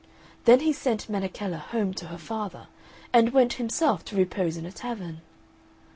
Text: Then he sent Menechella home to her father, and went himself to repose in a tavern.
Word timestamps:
Then 0.45 0.61
he 0.61 0.73
sent 0.73 1.11
Menechella 1.11 1.59
home 1.59 1.93
to 1.93 2.07
her 2.07 2.17
father, 2.17 2.65
and 3.13 3.33
went 3.33 3.53
himself 3.61 4.03
to 4.05 4.15
repose 4.17 4.57
in 4.57 4.65
a 4.65 4.71
tavern. 4.71 5.21